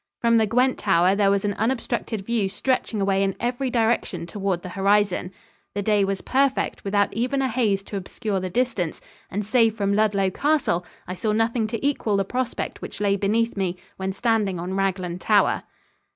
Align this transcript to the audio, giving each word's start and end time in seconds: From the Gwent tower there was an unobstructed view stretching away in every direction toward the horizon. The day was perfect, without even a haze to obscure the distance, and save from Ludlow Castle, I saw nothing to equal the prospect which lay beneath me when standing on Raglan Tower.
From 0.19 0.37
the 0.37 0.47
Gwent 0.47 0.79
tower 0.79 1.13
there 1.13 1.29
was 1.29 1.45
an 1.45 1.53
unobstructed 1.53 2.21
view 2.25 2.49
stretching 2.49 2.99
away 2.99 3.21
in 3.21 3.35
every 3.39 3.69
direction 3.69 4.25
toward 4.25 4.63
the 4.63 4.69
horizon. 4.69 5.31
The 5.75 5.83
day 5.83 6.03
was 6.03 6.21
perfect, 6.21 6.83
without 6.83 7.13
even 7.13 7.39
a 7.39 7.47
haze 7.47 7.83
to 7.83 7.97
obscure 7.97 8.39
the 8.39 8.49
distance, 8.49 8.99
and 9.29 9.45
save 9.45 9.75
from 9.77 9.93
Ludlow 9.93 10.31
Castle, 10.31 10.83
I 11.07 11.13
saw 11.13 11.33
nothing 11.33 11.67
to 11.67 11.85
equal 11.85 12.17
the 12.17 12.25
prospect 12.25 12.81
which 12.81 12.99
lay 12.99 13.15
beneath 13.15 13.55
me 13.55 13.77
when 13.97 14.11
standing 14.11 14.59
on 14.59 14.73
Raglan 14.73 15.19
Tower. 15.19 15.61